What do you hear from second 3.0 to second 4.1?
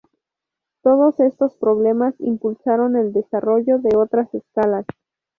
desarrollo de